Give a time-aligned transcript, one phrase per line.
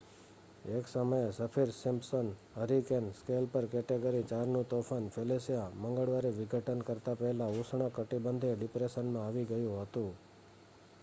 [0.75, 8.57] એક સમયે Saffir Simpson hurricane scale પર કેટેગરી 4નું તોફાન ફેલિસિયા મંગળવારે વિઘટન કરતા પહેલા ઉષ્ણકટિબંધીય
[8.57, 10.11] ડિપ્રેશનમાં આવી ગયું હતું